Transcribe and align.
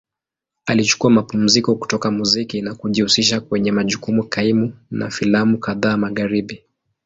Alichukua 0.65 1.09
mapumziko 1.09 1.75
kutoka 1.75 2.11
muziki 2.11 2.61
na 2.61 2.75
kujihusisha 2.75 3.41
kwenye 3.41 3.71
majukumu 3.71 4.23
kaimu 4.23 4.73
na 4.91 5.09
filamu 5.09 5.57
kadhaa 5.57 5.97
Magharibi. 5.97 6.63